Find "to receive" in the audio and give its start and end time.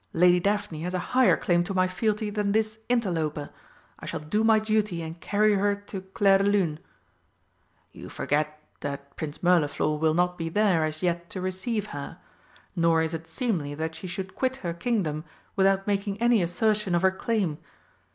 11.29-11.85